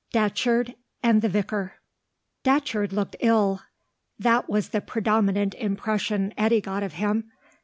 DATCHERD 0.13 0.73
AND 1.03 1.21
THE 1.21 1.29
VICAR. 1.29 1.73
Datcherd 2.43 2.91
looked 2.91 3.15
ill; 3.19 3.61
that 4.17 4.49
was 4.49 4.69
the 4.69 4.81
predominant 4.81 5.53
impression 5.53 6.33
Eddy 6.37 6.59
got 6.59 6.81
of 6.81 6.93
him. 6.93 7.29